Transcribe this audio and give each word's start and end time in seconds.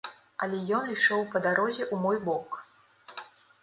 Але 0.45 0.61
ён 0.77 0.89
ішоў 0.95 1.21
па 1.37 1.43
дарозе 1.45 1.83
ў 1.93 2.03
мой 2.07 2.17
бок. 2.29 2.61